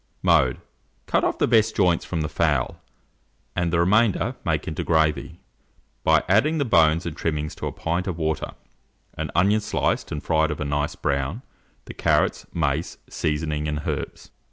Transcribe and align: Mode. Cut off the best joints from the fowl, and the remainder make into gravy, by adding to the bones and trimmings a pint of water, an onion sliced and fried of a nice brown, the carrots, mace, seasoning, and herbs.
Mode. 0.23 0.59
Cut 1.05 1.23
off 1.23 1.37
the 1.37 1.47
best 1.47 1.75
joints 1.75 2.05
from 2.05 2.21
the 2.21 2.27
fowl, 2.27 2.81
and 3.55 3.71
the 3.71 3.77
remainder 3.77 4.35
make 4.43 4.67
into 4.67 4.83
gravy, 4.83 5.41
by 6.03 6.23
adding 6.27 6.55
to 6.55 6.63
the 6.63 6.69
bones 6.71 7.05
and 7.05 7.15
trimmings 7.15 7.55
a 7.61 7.71
pint 7.71 8.07
of 8.07 8.17
water, 8.17 8.55
an 9.13 9.29
onion 9.35 9.61
sliced 9.61 10.11
and 10.11 10.23
fried 10.23 10.49
of 10.49 10.59
a 10.59 10.65
nice 10.65 10.95
brown, 10.95 11.43
the 11.85 11.93
carrots, 11.93 12.47
mace, 12.51 12.97
seasoning, 13.09 13.67
and 13.67 13.83
herbs. 13.85 14.31